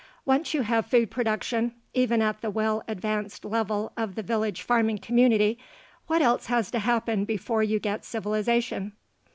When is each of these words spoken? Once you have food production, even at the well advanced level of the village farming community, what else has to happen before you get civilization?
Once 0.25 0.51
you 0.55 0.63
have 0.63 0.87
food 0.87 1.11
production, 1.11 1.75
even 1.93 2.23
at 2.23 2.41
the 2.41 2.49
well 2.49 2.81
advanced 2.87 3.45
level 3.45 3.91
of 3.95 4.15
the 4.15 4.23
village 4.23 4.63
farming 4.63 4.97
community, 4.97 5.59
what 6.07 6.23
else 6.23 6.47
has 6.47 6.71
to 6.71 6.79
happen 6.79 7.23
before 7.23 7.61
you 7.61 7.79
get 7.79 8.03
civilization? 8.03 8.93